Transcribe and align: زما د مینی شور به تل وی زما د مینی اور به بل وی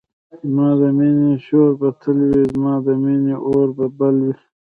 زما 0.41 0.69
د 0.79 0.81
مینی 0.97 1.31
شور 1.45 1.71
به 1.79 1.89
تل 2.01 2.17
وی 2.29 2.43
زما 2.53 2.73
د 2.85 2.87
مینی 3.03 3.33
اور 3.47 3.67
به 3.77 3.85
بل 3.97 4.15
وی 4.23 4.33